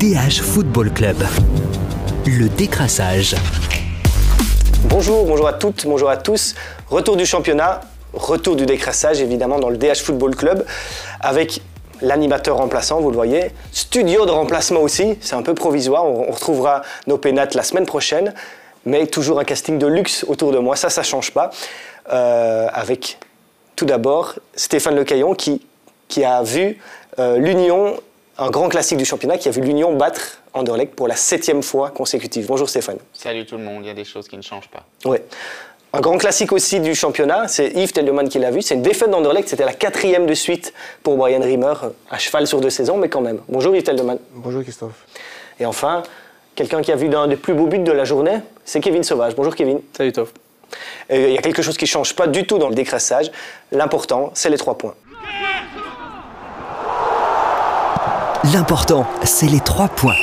[0.00, 1.18] DH Football Club.
[2.24, 3.34] Le décrassage.
[4.84, 6.54] Bonjour, bonjour à toutes, bonjour à tous.
[6.88, 7.82] Retour du championnat,
[8.14, 10.64] retour du décrassage évidemment dans le DH Football Club
[11.20, 11.60] avec
[12.00, 13.50] l'animateur remplaçant, vous le voyez.
[13.72, 18.32] Studio de remplacement aussi, c'est un peu provisoire, on retrouvera nos pénates la semaine prochaine,
[18.86, 21.50] mais toujours un casting de luxe autour de moi, ça, ça change pas.
[22.10, 23.18] Euh, avec
[23.76, 25.60] tout d'abord Stéphane Lecaillon qui,
[26.24, 26.78] a vu
[27.18, 27.98] euh, l'Union,
[28.40, 31.90] un grand classique du championnat, qui a vu l'Union battre Anderlecht pour la septième fois
[31.90, 32.46] consécutive.
[32.46, 32.96] Bonjour Stéphane.
[33.12, 34.84] Salut tout le monde, il y a des choses qui ne changent pas.
[35.04, 35.18] Oui.
[35.92, 38.62] Un grand classique aussi du championnat, c'est Yves Telleman qui l'a vu.
[38.62, 40.72] C'est une défaite d'Anderlecht, c'était la quatrième de suite
[41.02, 41.74] pour Brian Riemer,
[42.10, 43.40] à cheval sur deux saisons, mais quand même.
[43.48, 44.18] Bonjour Yves Telleman.
[44.32, 45.04] Bonjour Christophe.
[45.58, 46.02] Et enfin,
[46.54, 49.34] quelqu'un qui a vu l'un des plus beaux buts de la journée, c'est Kevin Sauvage.
[49.36, 49.80] Bonjour Kevin.
[49.94, 50.32] Salut Toph.
[51.10, 53.30] Il y a quelque chose qui ne change pas du tout dans le décrassage.
[53.72, 54.94] L'important, c'est les trois points.
[58.44, 60.16] L'important, c'est les trois points.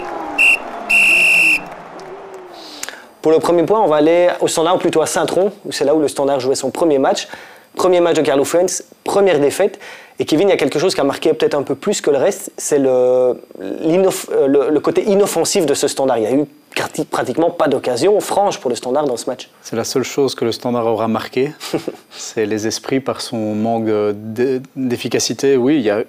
[3.21, 5.85] Pour le premier point, on va aller au standard, ou plutôt à Saint-Tron, où c'est
[5.85, 7.27] là où le standard jouait son premier match.
[7.75, 9.77] Premier match de Carlo Fuentes, première défaite.
[10.17, 12.09] Et Kevin, il y a quelque chose qui a marqué peut-être un peu plus que
[12.09, 16.17] le reste, c'est le, le, le, côté inoffensif de ce standard.
[16.17, 16.45] Il y a eu
[17.11, 19.47] pratiquement pas d'occasion franche pour le standard dans ce match.
[19.61, 21.51] C'est la seule chose que le standard aura marqué.
[22.09, 23.85] c'est les esprits par son manque
[24.75, 25.55] d'efficacité.
[25.55, 26.03] Oui, il y a,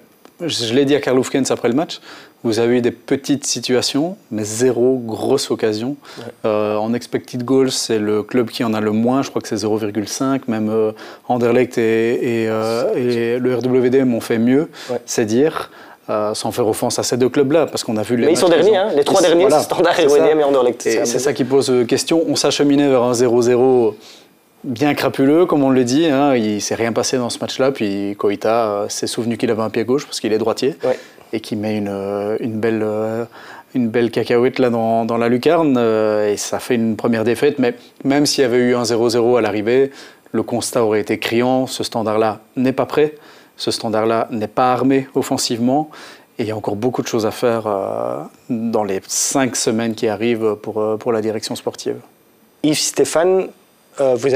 [0.45, 1.99] je l'ai dit à Carlo Fuentes après le match,
[2.43, 5.97] vous avez eu des petites situations, mais zéro grosse occasion.
[6.45, 9.47] Euh, en expected goals, c'est le club qui en a le moins, je crois que
[9.49, 10.41] c'est 0,5.
[10.47, 10.93] Même euh,
[11.27, 14.69] Anderlecht et, euh, le RWD m'ont fait mieux,
[15.05, 15.69] c'est dire.
[16.07, 18.27] sans faire offense à ces deux clubs-là, parce qu'on a vu les.
[18.27, 20.81] Mais ils sont derniers, hein, les trois derniers, c'est Standard, RWDM et Anderlecht.
[20.81, 22.23] C'est ça qui pose question.
[22.27, 23.95] On s'acheminait vers un 0-0
[24.63, 26.05] bien crapuleux, comme on le dit.
[26.07, 26.35] Hein.
[26.35, 27.71] Il s'est rien passé dans ce match-là.
[27.71, 30.75] Puis Koïta s'est souvenu qu'il avait un pied gauche parce qu'il est droitier
[31.33, 33.25] et qui met une, euh, une belle, euh,
[33.75, 35.75] une belle cacahuète là dans, dans la lucarne.
[35.77, 37.59] Euh, et ça fait une première défaite.
[37.59, 39.91] Mais même s'il y avait eu un 0-0 à l'arrivée,
[40.31, 41.67] le constat aurait été criant.
[41.67, 43.15] Ce standard-là n'est pas prêt.
[43.57, 45.89] Ce standard-là n'est pas armé offensivement.
[46.37, 47.63] Et il y a encore beaucoup de choses à faire
[48.49, 51.97] dans les cinq semaines qui arrivent pour, pour la direction sportive.
[52.63, 53.49] Yves Stéphane,
[53.99, 54.29] vous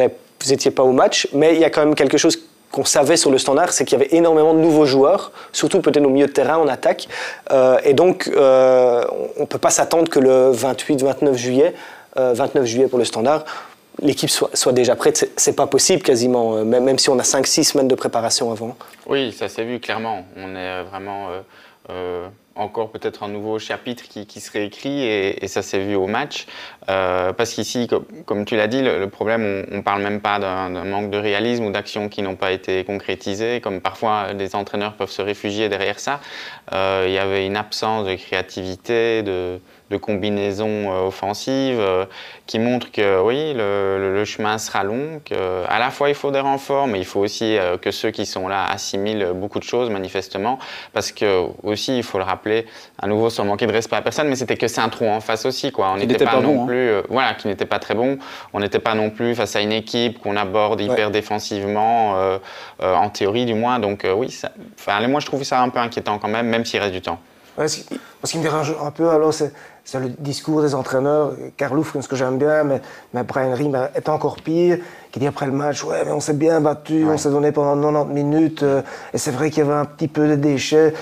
[0.49, 2.37] n'étiez pas au match, mais il y a quand même quelque chose
[2.73, 6.03] qu'on savait sur le standard, c'est qu'il y avait énormément de nouveaux joueurs, surtout peut-être
[6.03, 7.07] au milieu de terrain, en attaque.
[7.51, 9.05] Euh, et donc, euh,
[9.37, 11.75] on ne peut pas s'attendre que le 28-29 juillet,
[12.15, 13.45] 29 euh, juillet pour le standard,
[14.01, 15.31] l'équipe soit, déjà prête.
[15.37, 18.75] C'est pas possible quasiment, même, même si on a 5-6 semaines de préparation avant.
[19.05, 20.25] Oui, ça s'est vu clairement.
[20.35, 21.29] On est vraiment
[22.55, 26.45] encore peut-être un nouveau chapitre qui, qui serait écrit et, ça s'est vu au match.
[26.89, 27.87] Euh, parce qu'ici,
[28.25, 31.65] comme, tu l'as dit, le, problème, on ne parle même pas d'un manque de réalisme
[31.65, 35.99] ou d'actions qui n'ont pas été concrétisées, comme parfois des entraîneurs peuvent se réfugier derrière
[35.99, 36.19] ça.
[36.73, 39.59] Euh, il y avait une absence de créativité, de,
[39.93, 42.05] de combinaisons euh, offensives euh,
[42.47, 46.87] qui montrent que oui, le, chemin sera long, qu'à la fois il faut des renforts,
[46.87, 50.59] mais il faut aussi euh, que ceux qui sont là assimilent beaucoup de choses manifestement,
[50.93, 52.65] parce que aussi, il faut le rappeler,
[52.99, 55.21] à nouveau sans manquer de respect à personne, mais c'était que c'est un trou en
[55.21, 55.91] face aussi, quoi.
[55.91, 56.65] On n'était pas, non hein.
[56.65, 58.17] plus, voilà, qui n'était pas très bon.
[58.53, 62.15] On n'était pas non plus face à une équipe qu'on aborde hyper défensivement,
[62.81, 63.79] en théorie du moins.
[63.79, 64.51] Donc oui, ça,
[65.07, 67.19] moi je trouve ça un peu inquiétant quand même, même s'il reste du temps.
[67.57, 67.81] ce,
[68.31, 69.53] qui, me dérange un peu, alors, c'est
[69.85, 71.33] c'est le discours des entraîneurs.
[71.57, 72.81] Carlouf, ce que j'aime bien, mais,
[73.13, 73.53] mais Brian
[73.95, 74.77] est encore pire,
[75.11, 77.75] qui dit après le match Ouais, mais on s'est bien battu, on s'est donné pendant
[77.75, 78.81] 90 minutes, euh,
[79.13, 80.93] et c'est vrai qu'il y avait un petit peu de déchets.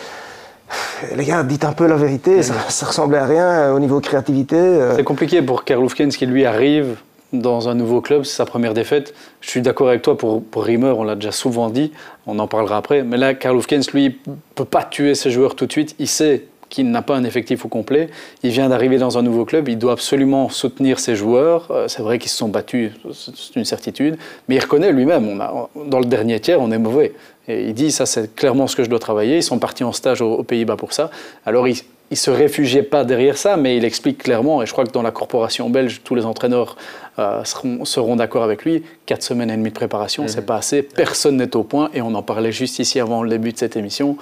[1.15, 3.99] Les gars, dites un peu la vérité, ça, ça ressemblait à rien euh, au niveau
[3.99, 4.55] créativité.
[4.57, 4.95] Euh.
[4.95, 6.97] C'est compliqué pour Karloufkens qui lui arrive
[7.33, 9.13] dans un nouveau club, c'est sa première défaite.
[9.41, 11.91] Je suis d'accord avec toi pour, pour Rimmer, on l'a déjà souvent dit,
[12.27, 13.03] on en parlera après.
[13.03, 13.59] Mais là, Karl
[13.93, 14.19] lui,
[14.55, 15.95] peut pas tuer ses joueurs tout de suite.
[15.99, 18.09] Il sait qui n'a pas un effectif au complet.
[18.43, 21.67] Il vient d'arriver dans un nouveau club, il doit absolument soutenir ses joueurs.
[21.69, 24.17] Euh, c'est vrai qu'ils se sont battus, c'est une certitude,
[24.47, 25.37] mais il reconnaît lui-même,
[25.85, 27.13] dans le dernier tiers, on est mauvais.
[27.47, 29.37] Et il dit, ça c'est clairement ce que je dois travailler.
[29.37, 31.11] Ils sont partis en stage aux, Pays-Bas pour ça.
[31.45, 31.75] Alors il
[32.09, 35.01] ne se réfugiait pas derrière ça, mais il explique clairement, et je crois que dans
[35.01, 36.77] la corporation belge, tous les entraîneurs
[37.19, 40.35] euh, seront, seront d'accord avec lui, quatre semaines et demie de préparation, ce mhm.
[40.35, 43.29] c'est pas assez, personne n'est au point, et on en parlait juste ici avant le
[43.29, 44.17] début de cette émission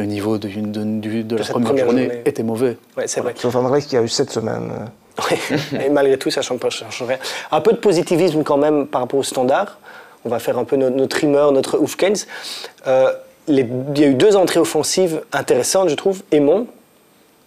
[0.00, 2.76] le niveau de, de, de, la première, journée, était mauvais.
[2.96, 3.34] Ouais, c'est vrai.
[3.36, 4.72] Sauf André qui a eu cette semaine.
[5.84, 7.18] Et malgré tout, ça ne change, rien.
[7.50, 9.78] Un peu de positivisme quand même par rapport au standard.
[10.24, 12.26] On va faire un peu notre, notre rimeur, notre oufkens.
[12.86, 13.10] Euh,
[13.48, 13.56] il
[13.96, 16.22] y a eu deux entrées offensives intéressantes, je trouve.
[16.30, 16.66] Aimon,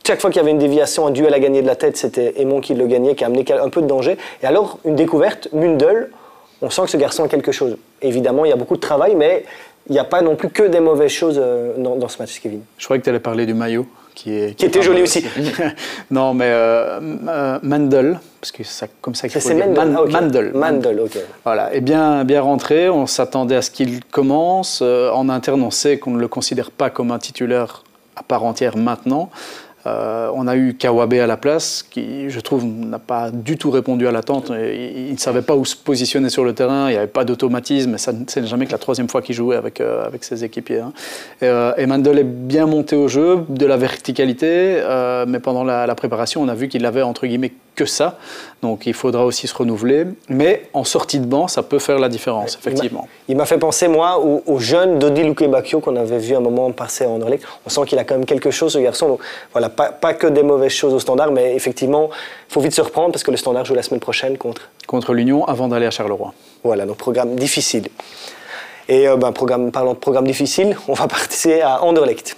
[0.05, 2.33] chaque fois qu'il y avait une déviation, un duel à gagner de la tête, c'était
[2.41, 4.17] Aimon qui le gagnait, qui a amené un peu de danger.
[4.41, 6.09] Et alors, une découverte, Mundel,
[6.61, 7.77] on sent que ce garçon a quelque chose.
[8.01, 9.45] Évidemment, il y a beaucoup de travail, mais
[9.87, 12.61] il n'y a pas non plus que des mauvaises choses euh, dans, ce match, Kevin.
[12.77, 13.85] Je croyais que tu allais parler du maillot
[14.15, 15.25] qui est Qui était joli aussi.
[16.11, 19.49] non, mais euh, euh, Mandel, parce que c'est comme ça qu'il faut.
[19.49, 19.73] Mendel.
[19.73, 20.11] Man- ah, ok.
[20.11, 20.51] Mandel.
[20.53, 21.17] Mandel, ok.
[21.43, 22.89] Voilà, et bien, bien rentré.
[22.89, 24.81] On s'attendait à ce qu'il commence.
[24.83, 27.83] Euh, en interne, on sait qu'on ne le considère pas comme un titulaire
[28.15, 29.31] à part entière maintenant.
[29.85, 33.69] Euh, on a eu Kawabe à la place, qui, je trouve, n'a pas du tout
[33.69, 34.49] répondu à l'attente.
[34.49, 37.95] Il ne savait pas où se positionner sur le terrain, il n'y avait pas d'automatisme.
[37.97, 40.79] C'est jamais que la troisième fois qu'il jouait avec, euh, ses équipiers.
[40.79, 40.93] hein.
[41.41, 44.81] Et, euh, Mandel est bien monté au jeu, de la verticalité,
[45.27, 48.17] mais pendant la, la préparation, on a vu qu'il avait, entre guillemets, que ça.
[48.61, 50.05] Donc il faudra aussi se renouveler.
[50.29, 53.07] Mais en sortie de banc, ça peut faire la différence, effectivement.
[53.27, 56.71] Il m'a fait penser, moi, au, au jeune Dodi Lukebakio qu'on avait vu un moment
[56.71, 57.45] passer à Anderlecht.
[57.65, 59.07] On sent qu'il a quand même quelque chose, ce garçon.
[59.07, 59.19] Donc,
[59.51, 62.09] voilà, pas, pas que des mauvaises choses au standard, mais effectivement,
[62.49, 64.69] il faut vite se reprendre parce que le standard joue la semaine prochaine contre.
[64.87, 66.33] Contre l'Union, avant d'aller à Charleroi.
[66.63, 67.87] Voilà, donc programme difficile.
[68.89, 72.37] Et euh, ben, programme, parlant de programme difficile, on va passer à Anderlecht.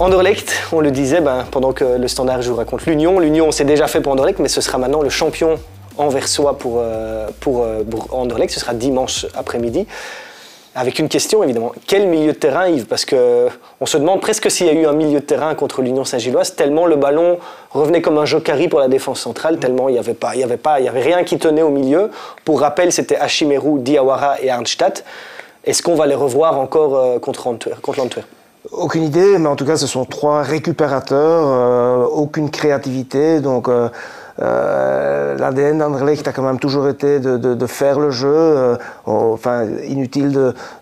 [0.00, 3.20] Anderlecht, on le disait, ben, pendant que le Standard jouera contre l'Union.
[3.20, 5.56] L'Union, c'est déjà fait pour Anderlecht, mais ce sera maintenant le champion
[5.98, 8.54] anversois pour, euh, pour, euh, pour Anderlecht.
[8.54, 9.86] Ce sera dimanche après-midi.
[10.74, 11.72] Avec une question, évidemment.
[11.86, 12.86] Quel milieu de terrain, Yves?
[12.86, 16.06] Parce qu'on se demande presque s'il y a eu un milieu de terrain contre l'Union
[16.06, 17.38] Saint-Gilloise, tellement le ballon
[17.70, 20.58] revenait comme un jokari pour la défense centrale, tellement il n'y avait, avait,
[20.88, 22.10] avait rien qui tenait au milieu.
[22.46, 25.04] Pour rappel, c'était Hachimeru, Diawara et Arnstadt.
[25.64, 27.74] Est-ce qu'on va les revoir encore euh, contre, Antwer-
[28.72, 33.40] Aucune idée, mais en tout cas, ce sont trois récupérateurs, euh, aucune créativité.
[33.40, 33.88] Donc, euh,
[34.42, 38.28] euh, l'ADN d'Anderlecht a quand même toujours été de, de- de faire le jeu.
[38.32, 38.76] euh,
[39.06, 40.32] enfin, inutile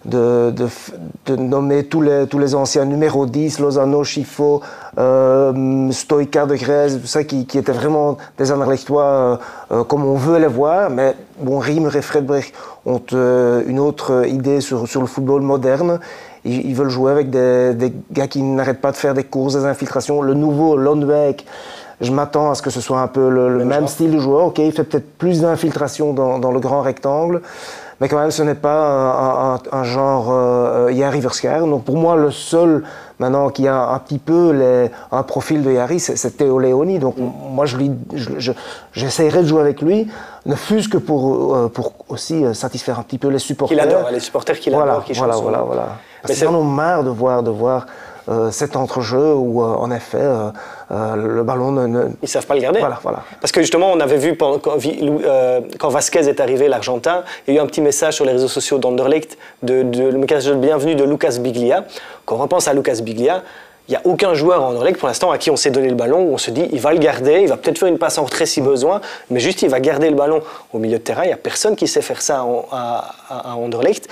[0.04, 4.62] de, de- nommer tous les, tous les anciens numéros 10, Lozano, Schifo,
[4.98, 9.36] euh, Stoïka de Grèce, tout ça qui, qui étaient vraiment des Anderlechtois euh,
[9.72, 10.90] euh, comme on veut les voir.
[10.90, 12.44] Mais bon, Riemer et Fredberg
[12.86, 16.00] ont euh, une autre idée sur, sur le football moderne.
[16.44, 19.66] Ils, veulent jouer avec des, des gars qui n'arrêtent pas de faire des courses, des
[19.66, 20.22] infiltrations.
[20.22, 21.44] Le nouveau Londwijk,
[22.00, 24.46] je m'attends à ce que ce soit un peu le, le même, style de joueur.
[24.46, 27.42] Ok, il fait peut-être plus d'infiltration dans, dans le grand rectangle,
[28.00, 31.66] mais quand même, ce n'est pas un, un- un genre euh, Yari Verskar.
[31.66, 32.84] Donc pour moi, le seul
[33.18, 37.00] maintenant qui a un petit peu les- un profil de Yari, c'est Théo Léoni.
[37.00, 38.52] Donc moi, je lui- je- je-
[38.92, 40.08] j'essaierai de jouer avec lui,
[40.46, 43.76] ne fût-ce que pour, euh, pour aussi euh, satisfaire un petit peu les supporters.
[43.76, 45.64] Qu'il adore, les supporters qu'il Voilà, adore, qui voilà, son voilà, nom.
[45.66, 45.82] voilà.
[46.22, 47.86] Mais Parce qu'ils en ont marre de voir, de voir
[48.28, 50.50] euh, cet entrejeu où, euh, en effet, euh,
[51.16, 51.86] le ballon ne.
[51.86, 52.80] ne- Ils savent pas le garder.
[52.80, 53.22] Voilà, voilà.
[53.40, 57.62] Parce que justement, on avait vu quand, Vasquez est arrivé, l'Argentin, il y a eu
[57.62, 61.04] un petit message sur les réseaux sociaux d'Anderlecht, de, de, le message de bienvenue de
[61.04, 61.84] Lucas Biglia.
[62.24, 63.42] Quand on repense à Lucas Biglia,
[63.88, 65.94] il n'y a aucun joueur en Anderlecht pour l'instant à qui on s'est donné le
[65.94, 68.18] ballon où on se dit il va le garder, il va peut-être faire une passe
[68.18, 70.42] en retrait si besoin, mais juste il va garder le ballon
[70.74, 71.22] au milieu de terrain.
[71.24, 74.06] Il n'y a personne qui sait faire ça à, à- à Anderlecht.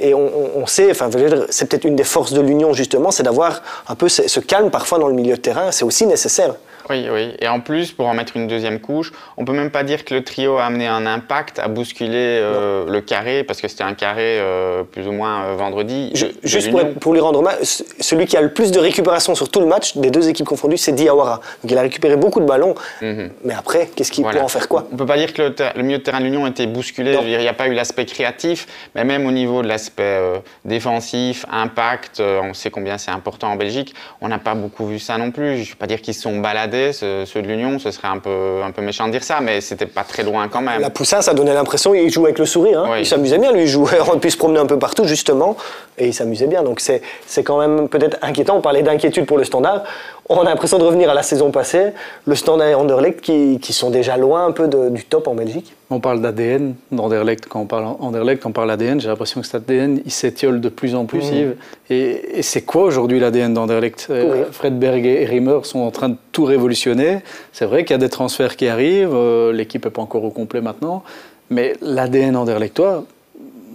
[0.00, 1.10] Et on, sait, enfin,
[1.50, 4.70] c'est peut-être une des forces de l'Union justement, c'est d'avoir un peu ce, ce calme
[4.70, 5.70] parfois dans le milieu de terrain.
[5.72, 6.54] C'est aussi nécessaire.
[6.90, 7.32] Oui, oui.
[7.40, 10.12] Et en plus, pour en mettre une deuxième couche, on peut même pas dire que
[10.14, 12.10] le trio a amené un impact à bousculer
[12.42, 16.10] euh, le carré, parce que c'était un carré euh, plus ou moins euh, vendredi.
[16.42, 16.90] Juste pour, l'Union.
[16.92, 19.60] être- pour lui rendre hommage, ce- celui qui a le plus de récupération sur tout
[19.60, 21.36] le match, des deux équipes confondues, c'est Diawara.
[21.62, 22.74] Donc il a récupéré beaucoup de ballons.
[23.02, 24.30] Mais après, qu'est-ce qu'il Mhm.
[24.30, 24.38] Voilà.
[24.40, 24.86] peut en faire quoi?
[24.92, 25.42] On peut pas dire que
[25.76, 27.16] le, milieu de terrain de l'Union était bousculé.
[27.22, 30.18] Il n'y a pas eu l'aspect créatif, mais même au niveau de l'aspect
[30.64, 33.94] défensif, impact, on sait combien c'est important en Belgique.
[34.20, 35.56] On n'a pas beaucoup vu ça non plus.
[35.56, 37.78] Je ne vais pas dire qu'ils se sont baladés, ce- ceux de l'Union.
[37.78, 40.48] Ce serait un peu, un peu méchant de dire ça, mais c'était pas très loin
[40.48, 40.80] quand même.
[40.80, 42.80] La Poussin, ça donnait l'impression qu'il jouait avec le sourire.
[42.80, 42.88] hein.
[42.92, 42.98] Oui.
[43.00, 43.62] Il s'amusait bien, lui.
[43.62, 45.56] Il jouait, on peut se promener un peu partout, justement,
[45.98, 46.62] et il s'amusait bien.
[46.62, 48.56] Donc c'est c'est quand même peut-être inquiétant.
[48.56, 49.82] On parlait d'inquiétude pour le standard.
[50.28, 51.90] On a l'impression de revenir à la saison passée.
[52.24, 55.34] Le standard et Anderlecht qui, qui sont déjà loin un peu de- du top en
[55.34, 55.74] Belgique.
[55.90, 57.46] On parle d'ADN d'Anderlecht.
[57.48, 59.00] Quand on parle Anderlecht, on parle d'ADN.
[59.00, 61.56] J'ai l'impression que cet ADN, il s'étiole de plus en plus, Yves.
[61.90, 64.06] Et, et c'est quoi aujourd'hui l'ADN d'Anderlecht?
[64.10, 64.46] Euh, Courir.
[64.52, 67.20] Fredberg et Riemer sont en train de tout révolutionner.
[67.52, 69.10] C'est vrai qu'il y a des transferts qui arrivent.
[69.14, 71.02] euh, L'équipe n'est pas encore au complet maintenant.
[71.50, 73.04] Mais l'ADN Anderlechtois,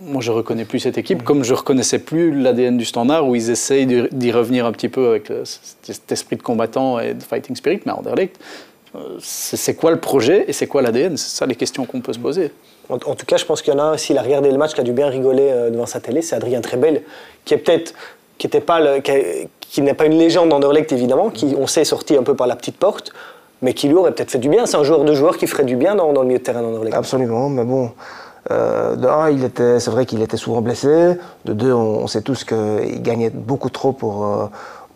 [0.05, 3.49] moi je reconnais plus cette équipe, comme je reconnaissais plus l'ADN du Standard, où ils
[3.49, 7.81] essayent d'y revenir un petit peu avec cet esprit de combattant et de fighting spirit.
[7.85, 8.37] Mais Anderlecht,
[8.95, 12.13] euh, c'est quoi le projet et c'est quoi l'ADN C'est ça les questions qu'on peut
[12.13, 12.51] se poser.
[12.89, 14.57] En, en tout cas, je pense qu'il y en a un, s'il a regardé le
[14.57, 17.01] match, qui a dû bien rigoler euh, devant sa télé, c'est Adrien Trebel,
[17.43, 17.93] qui est peut-être,
[18.37, 19.23] qui était pas, le- qui, a-
[19.59, 22.47] qui n'est pas une légende d'Anderlecht évidemment, qui on sait est sorti un peu par
[22.47, 23.11] la petite porte,
[23.61, 24.65] mais qui lui aurait peut-être fait du bien.
[24.67, 26.61] C'est un joueur de joueur qui ferait du bien dans, dans le milieu de terrain
[26.61, 26.93] d'Anderlecht.
[26.95, 27.91] Absolument, mais bon.
[28.51, 31.17] Euh, de un, il était, c'est vrai qu'il était souvent blessé.
[31.45, 34.25] De deux, on, on sait tous qu'il gagnait beaucoup trop pour.
[34.25, 34.45] euh,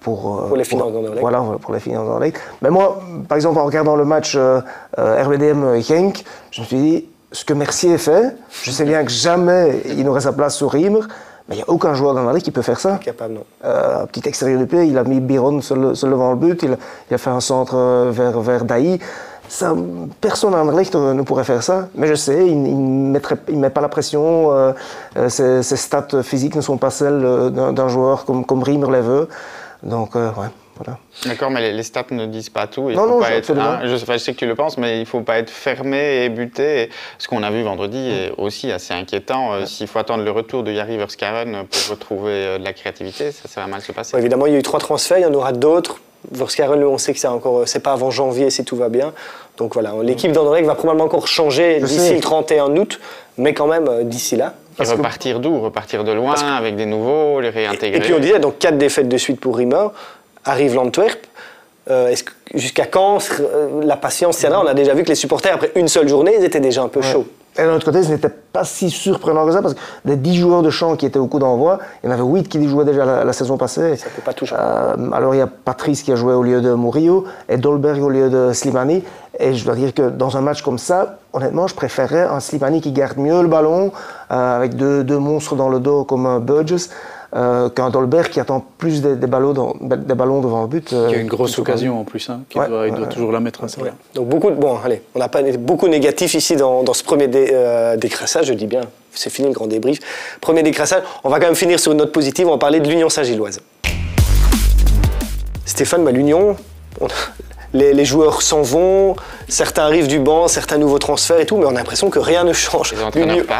[0.02, 1.20] pour, euh, Pour les finances d'Anderlecht.
[1.20, 2.40] Voilà, pour les finances d'Anderlecht.
[2.62, 4.62] Mais moi, par exemple, en regardant le match euh,
[4.98, 9.82] RBDM Genk, je me suis dit, ce que Mercier fait, je sais bien que jamais
[9.86, 11.02] il n'aurait sa place sur Riemer,
[11.50, 12.98] Mais il n'y a aucun joueur d'Anderlecht qui peut faire ça.
[13.04, 13.44] Capable, non.
[13.66, 16.78] Euh, petit extérieur du pied, il a mis Biron seul, seul devant le but, il,
[17.10, 17.76] il a fait un centre
[18.12, 19.00] vers, vers Daï.
[19.50, 19.74] Ça,
[20.22, 23.82] personne à Anderlecht euh, ne pourrait faire ça, mais je sais, il ne met pas
[23.82, 24.74] la pression, euh,
[25.18, 28.92] euh, ses, ses, stats physiques ne sont pas celles euh, d'un joueur comme, comme Riemer
[28.92, 29.28] les veut.
[29.82, 30.48] Donc, euh, ouais.
[30.76, 31.00] Voilà.
[31.26, 32.90] D'accord, mais les, les, stats ne disent pas tout.
[32.90, 34.98] Il non, faut non, pas être, hein, je, je, sais que tu le penses, mais
[34.98, 36.90] il ne faut pas être fermé et buté.
[37.18, 39.66] Ce qu'on a vu vendredi est aussi assez inquiétant.
[39.66, 43.62] S'il faut attendre le retour de Yari Verskaren pour retrouver de la créativité, ça, ça
[43.62, 44.14] va mal se passer.
[44.14, 46.00] Ouais, évidemment, il y a eu trois transferts, il y en aura d'autres.
[46.32, 49.14] Verskaren, on sait que c'est encore, c'est pas avant janvier si tout va bien.
[49.58, 53.00] Donc voilà, l'équipe d'Andorre va probablement encore changer d'ici le 31 août,
[53.38, 54.54] mais quand même euh, d'ici là.
[54.80, 55.42] Et repartir que...
[55.42, 55.60] d'où?
[55.60, 56.58] Repartir de loin, que...
[56.58, 57.98] avec des nouveaux, les réintégrer?
[57.98, 59.88] Et puis on disait, donc quatre défaites de suite pour Riemer,
[60.46, 61.20] arrive l'Antwerp.
[61.90, 62.14] Euh,
[62.54, 63.20] Jusqu'à quand?
[63.40, 66.36] Euh, la patience tiendra On a déjà vu que les supporters, après une seule journée,
[66.38, 67.12] ils étaient déjà un peu ouais.
[67.12, 67.28] chauds.
[67.60, 70.36] Et d'un autre côté, ce n'était pas si surprenant que ça, parce que des 10
[70.38, 72.86] joueurs de champ qui étaient au coup d'envoi, il y en avait 8 qui jouaient
[72.86, 73.98] déjà la, la saison passée.
[73.98, 76.62] Ça peut pas tout euh, Alors il y a Patrice qui a joué au lieu
[76.62, 79.04] de Murillo, et Dolberg au lieu de Slimani.
[79.40, 82.82] Et je dois dire que dans un match comme ça, honnêtement, je préférerais un Slimani
[82.82, 83.92] qui garde mieux le ballon,
[84.32, 86.90] euh, avec deux, deux, monstres dans le dos comme Burgess.
[87.36, 90.92] Euh, qu'un Dolberg qui attend plus des, des, ballons, dans, des ballons devant le but.
[90.94, 93.14] Euh, qui a une grosse occasion en plus, hein, qui ouais, doit, il doit ouais,
[93.14, 93.92] toujours la mettre à ouais.
[94.16, 97.52] Donc beaucoup, bon, allez, on n'a pas beaucoup négatif ici dans, dans ce premier dé,
[97.52, 98.82] euh, décrassage, je dis bien,
[99.12, 100.00] c'est fini le grand débrief.
[100.42, 102.90] Premier décrassage, on va quand même finir sur une note positive, on va parler de
[102.90, 103.60] l'Union Saint-Gilloise.
[105.66, 106.56] Stéphane, bah, l'Union,
[107.76, 109.16] les, les, joueurs s'en vont,
[109.48, 112.44] certains arrivent du banc, certains nouveaux transferts et tout, mais on a l'impression que rien
[112.44, 112.96] ne change.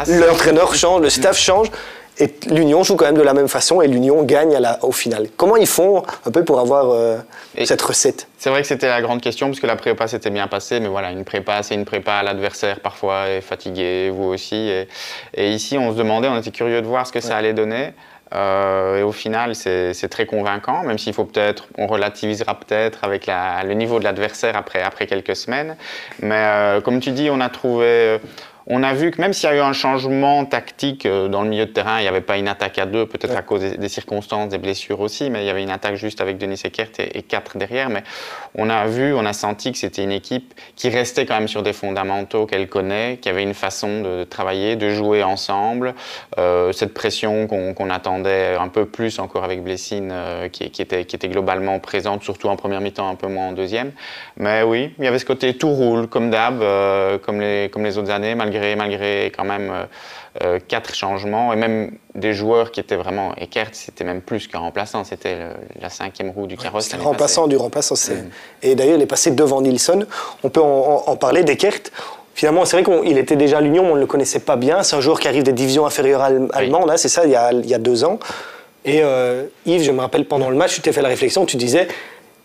[0.08, 1.70] L'entraîneur change, le staff change.
[2.20, 4.92] Et l'Union joue quand même de la même façon et l'Union gagne à la, au
[4.92, 5.28] final.
[5.38, 7.16] Comment ils font un peu pour avoir euh,
[7.64, 8.28] cette recette?
[8.36, 10.88] C'est vrai que c'était la grande question parce que la prépa s'était bien passée, mais
[10.88, 12.22] voilà, une prépa, c'est une prépa.
[12.22, 14.54] L'adversaire parfois est fatigué, vous aussi.
[14.54, 14.88] Et,
[15.34, 17.24] et, ici, on se demandait, on était curieux de voir ce que ouais.
[17.24, 17.94] ça allait donner.
[18.34, 23.26] Euh, et au final, c'est très convaincant, même s'il faut peut-être, on relativisera peut-être avec
[23.26, 25.76] la, le niveau de l'adversaire après, après quelques semaines.
[26.20, 28.18] Mais euh, comme tu dis, on a trouvé
[28.70, 31.66] on a vu que même s'il y a eu un changement tactique dans le milieu
[31.66, 33.36] de terrain, il n'y avait pas une attaque à deux, peut-être ouais.
[33.36, 36.38] à cause des, circonstances, des blessures aussi, mais il y avait une attaque juste avec
[36.38, 37.90] Denis Eckert et, et quatre derrière.
[37.90, 38.04] Mais
[38.54, 41.62] on a vu, on a senti que c'était une équipe qui restait quand même sur
[41.62, 45.94] des fondamentaux qu'elle connaît, qui avait une façon de travailler, de jouer ensemble.
[46.38, 50.82] Euh, cette pression qu'on qu attendait un peu plus encore avec Blessine, euh, qui, qui,
[50.82, 53.92] était, qui était globalement présente, surtout en première mi-temps, un peu moins en deuxième.
[54.36, 57.84] Mais oui, il y avait ce côté tout roule, comme d'hab, euh, comme, les, comme
[57.84, 59.86] les autres années, malgré malgré, malgré quand même
[60.42, 64.58] euh, quatre changements et même des joueurs qui étaient vraiment écartés, c'était même plus qu'un
[64.60, 65.38] remplaçant, c'était
[65.80, 66.84] la cinquième roue du carrosse.
[66.84, 67.94] C'était le remplaçant du remplaçant.
[67.94, 68.30] Mmh.
[68.62, 70.06] Et d'ailleurs, il est passé devant Nilsson.
[70.42, 71.90] On peut en, en, en parler d'Ekert.
[72.34, 74.82] Finalement, c'est vrai qu'il était déjà à l'Union, mais on ne le connaissait pas bien.
[74.82, 76.92] C'est un joueur qui arrive des divisions inférieures allemandes, oui.
[76.92, 78.18] hein, c'est ça, il y, a, il y, a, deux ans.
[78.84, 81.56] Et euh, Yves, je me rappelle pendant le match, tu t'es fait la réflexion, tu
[81.56, 81.88] disais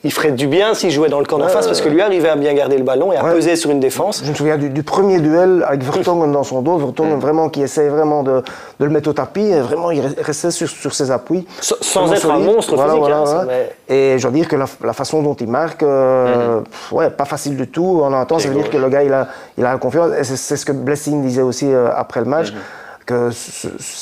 [0.06, 2.30] il ferait du bien s'il jouait dans le camp d'en face parce que lui arrivait
[2.30, 3.34] à bien garder le ballon et à ouais.
[3.34, 4.22] peser sur une défense.
[4.24, 7.64] Je me souviens du, du premier duel avec Vertonghen dans son dos, Vertonghen vraiment qui
[7.64, 8.44] essaie vraiment de,
[8.80, 11.48] de, le mettre au tapis et vraiment il restait sur, sur ses appuis.
[11.60, 12.36] Sans, sans être solide.
[12.36, 13.10] un monstre voilà, physique.
[13.10, 13.46] Voilà, hein.
[13.48, 13.96] Mais...
[13.96, 16.96] Et je dois dire que la, la, façon dont il marque, euh, mm -hmm.
[16.96, 18.02] ouais, pas facile du tout.
[18.04, 19.24] En un temps, ça veut dire que le gars il a,
[19.58, 22.50] il a la confiance et c'est ce que Blessing disait aussi euh, après le match.
[22.52, 23.10] Mm -hmm.
[23.12, 23.20] que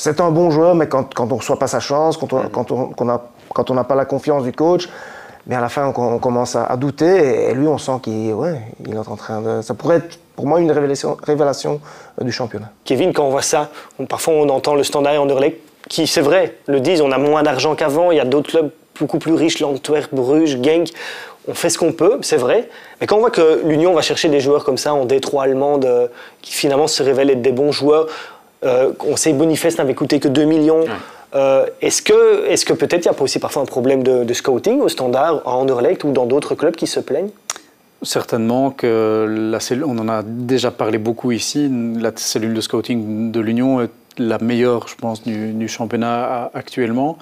[0.06, 2.38] c'est un bon joueur, mais quand, quand on ne reçoit pas sa chance, quand on
[2.42, 2.80] n'a quand on,
[3.54, 4.84] quand on pas la confiance du coach,
[5.46, 8.32] mais à la fin, on, on commence à, à, douter et lui, on sent qu'il
[8.32, 9.62] ouais, il est en train de.
[9.62, 11.80] Ça pourrait être pour moi une révélation, révélation
[12.20, 12.70] du championnat.
[12.84, 15.58] Kevin, quand on voit ça, on, parfois on entend le standard Anderlecht
[15.88, 18.70] qui, c'est vrai, le disent on a moins d'argent qu'avant, il y a d'autres clubs
[18.98, 20.88] beaucoup plus riches, l'Antwerp, Bruges, Genk.
[21.46, 22.68] On fait ce qu'on peut, c'est vrai.
[23.00, 25.84] Mais quand on voit que l'Union va chercher des joueurs comme ça en D3 allemande
[25.84, 26.08] euh,
[26.40, 28.06] qui finalement se révèlent être des bons joueurs,
[28.64, 30.82] euh, on sait Boniface n'avait coûté que 2 millions.
[30.82, 30.88] Ouais.
[31.34, 34.32] Euh, est-ce que, est que peut-être il n'y a pas aussi parfois un problème de,
[34.32, 37.30] scouting au standard, à Anderlecht ou dans d'autres clubs qui se plaignent?
[38.02, 43.32] Certainement que la cellule, on en a déjà parlé beaucoup ici, la cellule de scouting
[43.32, 47.18] de l'Union est la meilleure, je pense, du, championnat actuellement.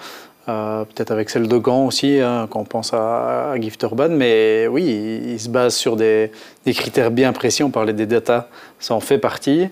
[0.48, 4.66] Euh, peut-être avec celle de Gand aussi, hein, quand on pense à, à Gifterban, mais
[4.66, 6.32] oui, il, se base sur des,
[6.66, 7.62] critères bien précis.
[7.62, 8.48] On parlait des datas,
[8.80, 9.68] ça en fait partie.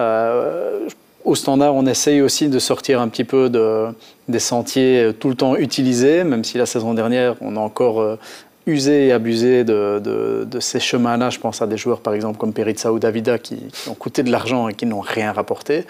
[0.00, 0.88] Euh,
[1.24, 3.86] au standard, on essaye aussi de sortir un petit peu de,
[4.28, 8.18] des sentiers tout le temps utilisés, même si la saison dernière, on a encore euh,
[8.66, 11.30] usé et abusé de, ces chemins-là.
[11.30, 14.30] Je pense à des joueurs, par exemple, comme Perizza ou Davida, qui, ont coûté de
[14.30, 15.84] l'argent et qui n'ont rien rapporté.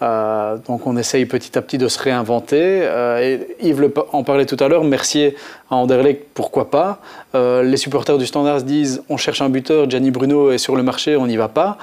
[0.00, 2.80] Euh, donc on essaye petit à petit de se réinventer.
[2.82, 5.36] Euh, Yves le, en parlait tout à l'heure, Mercier
[5.70, 7.00] à Anderlecht, pourquoi pas?
[7.34, 10.82] Les supporters du Standard se disent on cherche un buteur, Gianni Bruno est sur le
[10.82, 11.78] marché, on n'y va pas.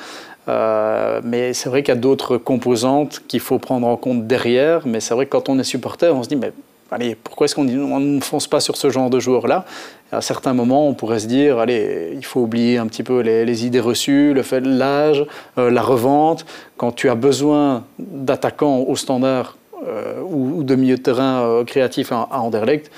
[0.49, 4.85] Euh, mais c'est vrai qu'il y a d'autres composantes qu'il faut prendre en compte derrière.
[4.87, 6.51] Mais c'est vrai que quand on est supporter, on se dit, mais
[6.91, 9.65] allez, pourquoi est-ce qu'on ne fonce pas sur ce genre de joueur-là?
[10.11, 13.65] À certains moments, on pourrait se dire, allez, il faut oublier un petit peu les,
[13.65, 15.23] idées reçues, le fait de l'âge,
[15.59, 16.45] euh, la revente.
[16.77, 19.55] Quand tu as besoin d'attaquants au standard
[19.87, 22.89] euh, ou, de milieu de terrain créatif à, Anderlecht,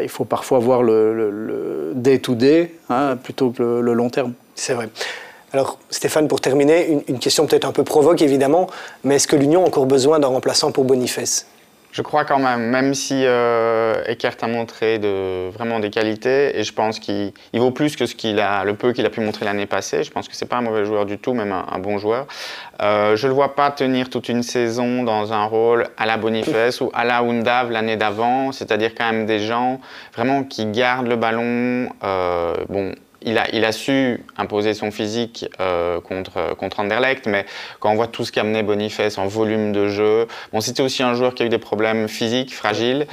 [0.00, 4.32] il faut parfois voir le day-to-day hein, plutôt que le long terme.
[4.54, 4.88] C'est vrai.
[5.54, 8.66] Alors Stéphane, pour terminer, une, question peut-être un peu provoque évidemment,
[9.04, 11.46] mais est-ce que l'Union a encore besoin d'un remplaçant pour Boniface?
[11.92, 16.64] Je crois quand même, même si euh, Eckert a montré de, vraiment des qualités, et
[16.64, 19.44] je pense qu'il vaut plus que ce qu'il a, le peu qu'il a pu montrer
[19.44, 20.02] l'année passée.
[20.02, 22.26] Je pense que c'est pas un mauvais joueur du tout, même un, bon joueur.
[22.82, 26.80] Euh, je le vois pas tenir toute une saison dans un rôle à la Boniface
[26.80, 29.80] ou à la Undav l'année d'avant, c'est-à-dire quand même des gens
[30.16, 31.90] vraiment qui gardent le ballon.
[32.02, 32.92] Euh, bon,
[33.24, 37.46] il a, su imposer son physique euh, contre, contre Anderlecht, mais
[37.80, 41.02] quand on voit tout ce qu'a mené Boniface en volume de jeu, bon, c'était aussi
[41.02, 43.06] un joueur qui a eu des problèmes physiques fragiles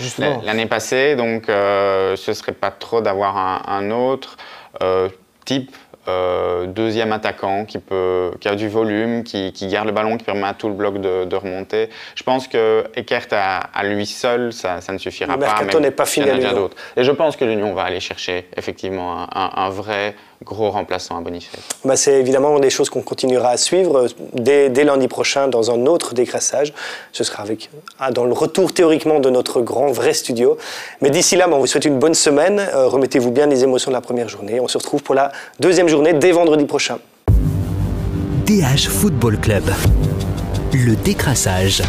[0.44, 4.38] l'année passée, donc euh, ce serait pas trop d'avoir un, autre
[4.84, 5.10] euh,
[5.46, 5.76] type
[6.08, 10.48] euh, deuxième attaquant qui, peut, qui a du volume, qui, garde le ballon, qui permet
[10.48, 11.90] à tout le bloc de, remonter.
[12.16, 15.80] Je pense que Eckert à, lui seul, ça, ne suffira le pas.
[15.80, 16.76] N'est pas fini à d'autres.
[16.98, 21.62] Et je pense que l'Union va aller chercher effectivement un vrai gros remplaçant à Boniface
[21.86, 26.14] bah C'est évidemment des choses qu'on continuera à suivre dès, lundi prochain dans un autre
[26.14, 26.74] décrassage.
[27.12, 30.58] Ce sera avec, ah, dans le retour théoriquement de notre grand vrai studio.
[31.02, 32.60] Mais d'ici là, bah, on vous souhaite une bonne semaine.
[32.60, 34.60] Euh, remettez-vous bien les émotions de la première journée.
[34.60, 35.88] On se retrouve pour la deuxième
[36.20, 37.00] dès vendredi prochain.
[38.46, 39.64] DH Football Club.
[40.74, 41.82] Le décrassage.